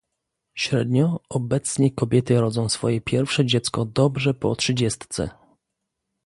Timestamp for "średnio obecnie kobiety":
0.57-2.41